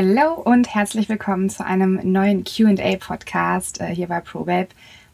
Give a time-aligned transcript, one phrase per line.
[0.00, 4.68] Hallo und herzlich willkommen zu einem neuen QA-Podcast äh, hier bei ProBabe.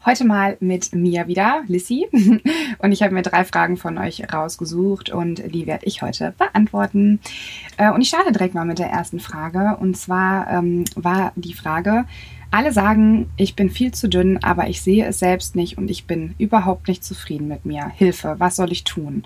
[0.05, 2.07] Heute mal mit mir wieder, Lissy.
[2.77, 7.19] Und ich habe mir drei Fragen von euch rausgesucht und die werde ich heute beantworten.
[7.77, 9.75] Äh, und ich starte direkt mal mit der ersten Frage.
[9.79, 12.05] Und zwar ähm, war die Frage,
[12.51, 16.05] alle sagen, ich bin viel zu dünn, aber ich sehe es selbst nicht und ich
[16.05, 17.91] bin überhaupt nicht zufrieden mit mir.
[17.95, 19.23] Hilfe, was soll ich tun?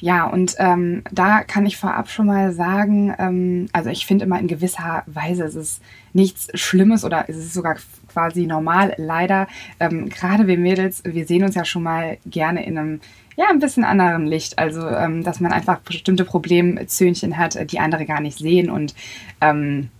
[0.00, 4.40] Ja, und ähm, da kann ich vorab schon mal sagen, ähm, also ich finde immer
[4.40, 5.80] in gewisser Weise ist es
[6.12, 7.76] nichts Schlimmes oder es ist sogar
[8.08, 8.94] quasi normal.
[8.96, 9.48] Leider,
[9.80, 13.00] ähm, gerade wir Mädels, wir sehen uns ja schon mal gerne in einem
[13.36, 14.58] ja, ein bisschen anderen Licht.
[14.58, 18.94] Also, ähm, dass man einfach bestimmte Problemzöhnchen hat, die andere gar nicht sehen und
[19.40, 19.90] ähm,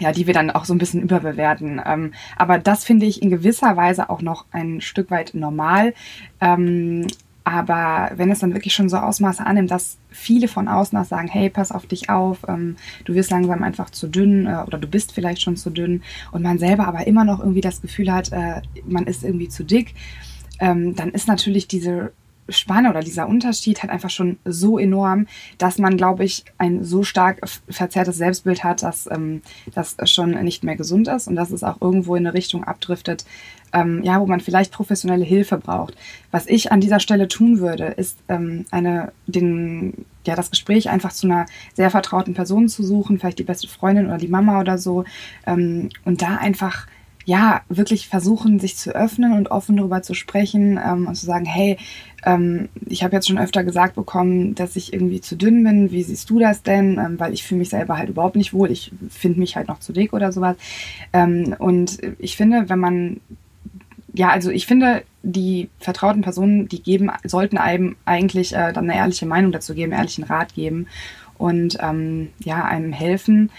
[0.00, 1.80] ja, die wir dann auch so ein bisschen überbewerten.
[1.84, 5.94] Ähm, aber das finde ich in gewisser Weise auch noch ein Stück weit normal.
[6.40, 7.06] Ähm,
[7.48, 11.28] aber wenn es dann wirklich schon so Ausmaße annimmt, dass viele von außen auch sagen,
[11.28, 14.86] hey, pass auf dich auf, ähm, du wirst langsam einfach zu dünn äh, oder du
[14.86, 18.32] bist vielleicht schon zu dünn und man selber aber immer noch irgendwie das Gefühl hat,
[18.32, 19.94] äh, man ist irgendwie zu dick,
[20.60, 22.12] ähm, dann ist natürlich diese
[22.48, 25.26] Spanne oder dieser Unterschied halt einfach schon so enorm,
[25.58, 29.42] dass man, glaube ich, ein so stark verzerrtes Selbstbild hat, dass ähm,
[29.74, 33.24] das schon nicht mehr gesund ist und dass es auch irgendwo in eine Richtung abdriftet,
[33.72, 35.94] ähm, ja, wo man vielleicht professionelle Hilfe braucht.
[36.30, 41.12] Was ich an dieser Stelle tun würde, ist ähm, eine, den, ja, das Gespräch einfach
[41.12, 44.78] zu einer sehr vertrauten Person zu suchen, vielleicht die beste Freundin oder die Mama oder
[44.78, 45.04] so,
[45.46, 46.86] ähm, und da einfach
[47.28, 51.44] ja, wirklich versuchen, sich zu öffnen und offen darüber zu sprechen ähm, und zu sagen,
[51.44, 51.76] hey,
[52.24, 55.90] ähm, ich habe jetzt schon öfter gesagt bekommen, dass ich irgendwie zu dünn bin.
[55.90, 56.96] Wie siehst du das denn?
[56.98, 58.70] Ähm, weil ich fühle mich selber halt überhaupt nicht wohl.
[58.70, 60.56] Ich finde mich halt noch zu dick oder sowas.
[61.12, 63.20] Ähm, und ich finde, wenn man
[64.14, 68.96] ja, also ich finde, die vertrauten Personen, die geben, sollten einem eigentlich äh, dann eine
[68.96, 70.86] ehrliche Meinung dazu geben, ehrlichen Rat geben
[71.36, 73.50] und ähm, ja, einem helfen.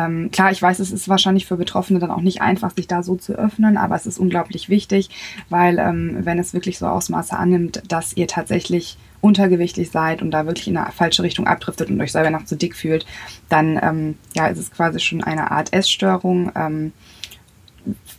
[0.00, 3.02] Ähm, klar, ich weiß, es ist wahrscheinlich für Betroffene dann auch nicht einfach, sich da
[3.02, 5.10] so zu öffnen, aber es ist unglaublich wichtig,
[5.48, 10.46] weil ähm, wenn es wirklich so Ausmaße annimmt, dass ihr tatsächlich untergewichtig seid und da
[10.46, 13.04] wirklich in eine falsche Richtung abdriftet und euch selber noch zu dick fühlt,
[13.48, 16.52] dann ähm, ja, ist es quasi schon eine Art Essstörung.
[16.54, 16.92] Ähm,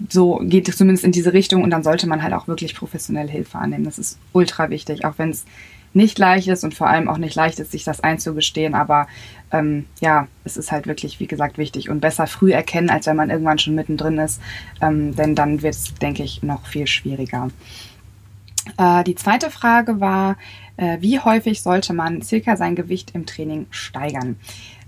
[0.10, 3.30] so geht es zumindest in diese Richtung und dann sollte man halt auch wirklich professionelle
[3.30, 3.86] Hilfe annehmen.
[3.86, 5.46] Das ist ultra wichtig, auch wenn es
[5.94, 8.76] nicht leicht ist und vor allem auch nicht leicht ist, sich das einzugestehen.
[8.76, 9.08] Aber
[9.52, 13.16] ähm, ja, es ist halt wirklich, wie gesagt, wichtig und besser früh erkennen, als wenn
[13.16, 14.42] man irgendwann schon mittendrin ist.
[14.82, 17.50] Ähm, denn dann wird es, denke ich, noch viel schwieriger.
[18.78, 20.38] Äh, die zweite Frage war,
[20.78, 24.38] äh, wie häufig sollte man circa sein Gewicht im Training steigern?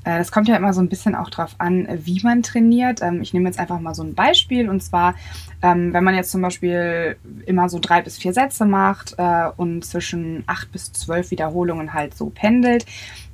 [0.03, 3.01] Äh, das kommt ja immer so ein bisschen auch drauf an, wie man trainiert.
[3.01, 5.15] Ähm, ich nehme jetzt einfach mal so ein Beispiel und zwar,
[5.61, 9.85] ähm, wenn man jetzt zum Beispiel immer so drei bis vier Sätze macht äh, und
[9.85, 12.85] zwischen acht bis zwölf Wiederholungen halt so pendelt,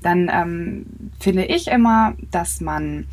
[0.02, 0.86] dann ähm,
[1.20, 3.08] finde ich immer, dass man,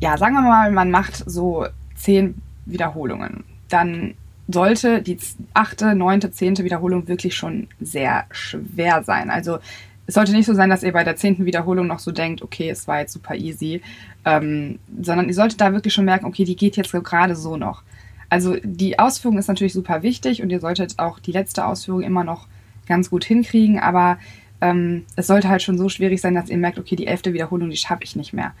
[0.00, 3.44] ja, sagen wir mal, man macht so zehn Wiederholungen.
[3.68, 4.14] Dann
[4.48, 5.18] sollte die
[5.54, 9.30] achte, neunte, zehnte Wiederholung wirklich schon sehr schwer sein.
[9.30, 9.58] Also
[10.06, 12.68] es sollte nicht so sein, dass ihr bei der zehnten Wiederholung noch so denkt, okay,
[12.68, 13.82] es war jetzt super easy,
[14.24, 17.82] ähm, sondern ihr solltet da wirklich schon merken, okay, die geht jetzt gerade so noch.
[18.28, 22.24] Also die Ausführung ist natürlich super wichtig und ihr solltet auch die letzte Ausführung immer
[22.24, 22.48] noch
[22.86, 24.18] ganz gut hinkriegen, aber
[24.60, 27.68] ähm, es sollte halt schon so schwierig sein, dass ihr merkt, okay, die elfte Wiederholung,
[27.68, 28.52] die schaffe ich nicht mehr.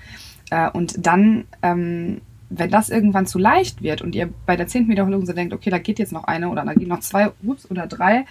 [0.50, 2.20] Äh, und dann, ähm,
[2.50, 5.70] wenn das irgendwann zu leicht wird und ihr bei der zehnten Wiederholung so denkt, okay,
[5.70, 8.26] da geht jetzt noch eine oder da gehen noch zwei, ups, oder drei,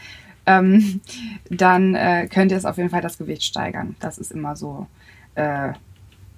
[0.59, 1.01] ähm,
[1.50, 3.95] dann äh, könnt ihr es auf jeden Fall das Gewicht steigern.
[4.00, 4.88] Das ist immer so.
[5.35, 5.73] Äh,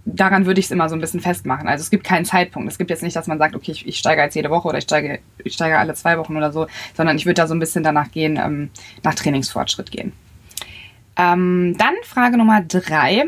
[0.05, 1.67] daran würde ich es immer so ein bisschen festmachen.
[1.67, 2.69] Also es gibt keinen Zeitpunkt.
[2.69, 4.77] Es gibt jetzt nicht, dass man sagt, okay, ich, ich steige jetzt jede Woche oder
[4.77, 7.59] ich steige, ich steige alle zwei Wochen oder so, sondern ich würde da so ein
[7.59, 8.69] bisschen danach gehen, ähm,
[9.03, 10.13] nach Trainingsfortschritt gehen.
[11.15, 13.25] Ähm, dann Frage Nummer drei.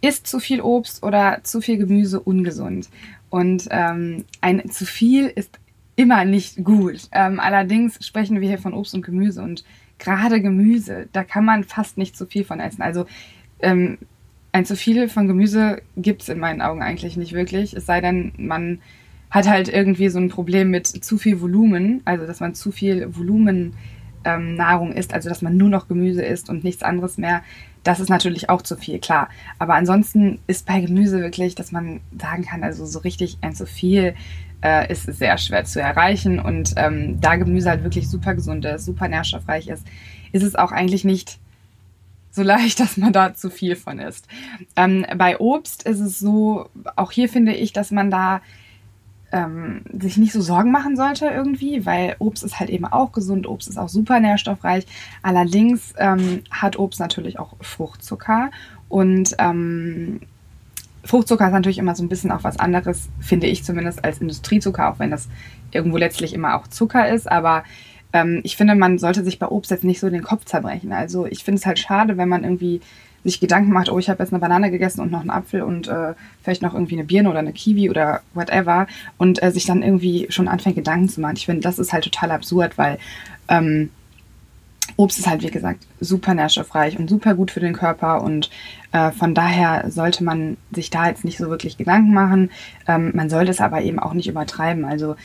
[0.00, 2.88] Ist zu viel Obst oder zu viel Gemüse ungesund?
[3.30, 5.58] Und ähm, ein zu viel ist
[5.96, 7.08] immer nicht gut.
[7.10, 9.64] Ähm, allerdings sprechen wir hier von Obst und Gemüse und
[9.98, 12.82] gerade Gemüse, da kann man fast nicht zu viel von essen.
[12.82, 13.06] Also
[13.60, 13.98] ähm,
[14.52, 17.74] ein zu viel von Gemüse gibt es in meinen Augen eigentlich nicht wirklich.
[17.74, 18.80] Es sei denn, man
[19.30, 23.14] hat halt irgendwie so ein Problem mit zu viel Volumen, also dass man zu viel
[23.14, 23.74] Volumen
[24.24, 27.42] ähm, Nahrung isst, also dass man nur noch Gemüse isst und nichts anderes mehr.
[27.84, 29.28] Das ist natürlich auch zu viel, klar.
[29.58, 33.66] Aber ansonsten ist bei Gemüse wirklich, dass man sagen kann, also so richtig ein zu
[33.66, 34.14] viel
[34.62, 36.38] äh, ist sehr schwer zu erreichen.
[36.38, 39.86] Und ähm, da Gemüse halt wirklich super gesund ist, super nährstoffreich ist,
[40.32, 41.38] ist es auch eigentlich nicht
[42.30, 44.28] so leicht, dass man da zu viel von isst.
[44.76, 48.40] Ähm, bei Obst ist es so, auch hier finde ich, dass man da
[49.32, 53.46] ähm, sich nicht so Sorgen machen sollte irgendwie, weil Obst ist halt eben auch gesund,
[53.46, 54.86] Obst ist auch super nährstoffreich.
[55.22, 58.50] Allerdings ähm, hat Obst natürlich auch Fruchtzucker
[58.88, 60.20] und ähm,
[61.04, 64.90] Fruchtzucker ist natürlich immer so ein bisschen auch was anderes, finde ich zumindest, als Industriezucker,
[64.90, 65.28] auch wenn das
[65.70, 67.30] irgendwo letztlich immer auch Zucker ist.
[67.30, 67.64] Aber
[68.12, 70.92] ähm, ich finde, man sollte sich bei Obst jetzt nicht so den Kopf zerbrechen.
[70.92, 72.80] Also ich finde es halt schade, wenn man irgendwie
[73.28, 75.88] sich Gedanken macht, oh, ich habe jetzt eine Banane gegessen und noch einen Apfel und
[75.88, 78.86] äh, vielleicht noch irgendwie eine Birne oder eine Kiwi oder whatever
[79.18, 81.36] und äh, sich dann irgendwie schon anfängt, Gedanken zu machen.
[81.36, 82.98] Ich finde, das ist halt total absurd, weil
[83.48, 83.90] ähm,
[84.96, 88.50] Obst ist halt, wie gesagt, super nährstoffreich und super gut für den Körper und
[88.92, 92.50] äh, von daher sollte man sich da jetzt nicht so wirklich Gedanken machen.
[92.86, 94.84] Ähm, man sollte es aber eben auch nicht übertreiben.
[94.84, 95.16] Also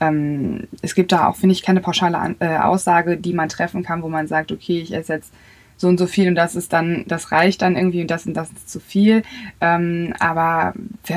[0.00, 3.82] ähm, es gibt da auch, finde ich, keine pauschale An äh, Aussage, die man treffen
[3.82, 5.32] kann, wo man sagt, okay, ich esse jetzt
[5.80, 8.34] so und so viel und das ist dann, das reicht dann irgendwie und das und
[8.34, 9.22] das ist zu viel.
[9.62, 10.74] Ähm, aber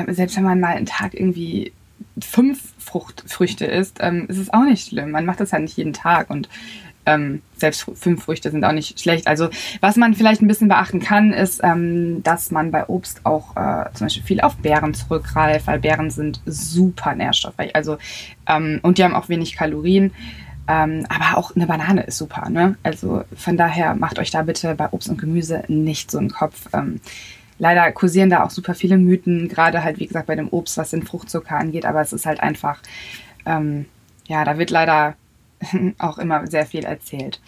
[0.08, 1.72] selbst wenn man mal einen Tag irgendwie
[2.18, 5.10] fünf Frucht, Früchte isst, ähm, ist es auch nicht schlimm.
[5.10, 6.48] Man macht das ja nicht jeden Tag und
[7.04, 9.26] ähm, selbst fünf Früchte sind auch nicht schlecht.
[9.26, 9.50] Also
[9.80, 13.92] was man vielleicht ein bisschen beachten kann, ist, ähm, dass man bei Obst auch äh,
[13.92, 17.76] zum Beispiel viel auf Beeren zurückgreift, weil Beeren sind super nährstoffreich.
[17.76, 17.98] Also
[18.48, 20.12] ähm, und die haben auch wenig Kalorien.
[20.66, 22.48] Ähm, aber auch eine Banane ist super.
[22.48, 22.76] Ne?
[22.82, 26.68] Also von daher macht euch da bitte bei Obst und Gemüse nicht so einen Kopf.
[26.72, 27.00] Ähm,
[27.58, 30.90] leider kursieren da auch super viele Mythen, gerade halt wie gesagt bei dem Obst, was
[30.90, 31.84] den Fruchtzucker angeht.
[31.84, 32.80] Aber es ist halt einfach,
[33.44, 33.86] ähm,
[34.26, 35.14] ja, da wird leider
[35.98, 37.40] auch immer sehr viel erzählt.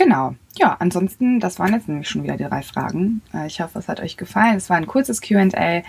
[0.00, 0.34] Genau.
[0.56, 3.20] Ja, ansonsten, das waren jetzt nämlich schon wieder die drei Fragen.
[3.34, 4.56] Äh, ich hoffe, es hat euch gefallen.
[4.56, 5.82] Es war ein kurzes QA.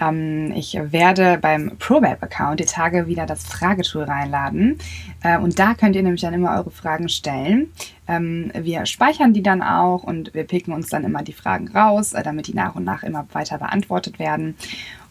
[0.00, 4.78] Ähm, ich werde beim ProBab-Account die Tage wieder das Fragetool reinladen.
[5.22, 7.70] Äh, und da könnt ihr nämlich dann immer eure Fragen stellen.
[8.08, 12.14] Ähm, wir speichern die dann auch und wir picken uns dann immer die Fragen raus,
[12.14, 14.56] äh, damit die nach und nach immer weiter beantwortet werden.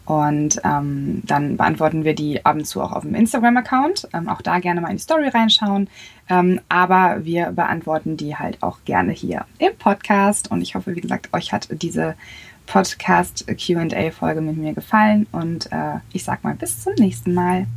[0.06, 4.10] Und ähm, dann beantworten wir die ab und zu auch auf dem Instagram-Account.
[4.14, 5.90] Ähm, auch da gerne mal in die Story reinschauen.
[6.30, 10.52] Ähm, aber wir beantworten die halt auch gerne hier im Podcast.
[10.52, 12.16] Und ich hoffe, wie gesagt, euch hat diese
[12.66, 15.28] Podcast QA-Folge mit mir gefallen.
[15.32, 17.68] Und äh, ich sag mal bis zum nächsten Mal.